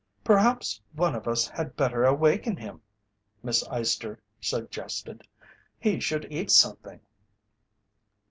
[0.23, 2.81] "Perhaps one of us had better awaken him,"
[3.43, 5.27] Miss Eyester suggested.
[5.79, 7.01] "He should eat something."